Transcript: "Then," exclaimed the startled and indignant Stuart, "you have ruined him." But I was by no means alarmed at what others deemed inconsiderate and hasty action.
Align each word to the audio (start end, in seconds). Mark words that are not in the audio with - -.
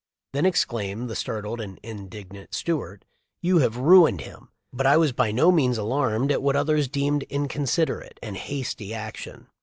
"Then," 0.33 0.47
exclaimed 0.47 1.11
the 1.11 1.15
startled 1.15 1.61
and 1.61 1.79
indignant 1.83 2.55
Stuart, 2.55 3.05
"you 3.43 3.59
have 3.59 3.77
ruined 3.77 4.21
him." 4.21 4.49
But 4.73 4.87
I 4.87 4.97
was 4.97 5.11
by 5.11 5.31
no 5.31 5.51
means 5.51 5.77
alarmed 5.77 6.31
at 6.31 6.41
what 6.41 6.55
others 6.55 6.87
deemed 6.87 7.21
inconsiderate 7.29 8.19
and 8.23 8.35
hasty 8.35 8.95
action. 8.95 9.45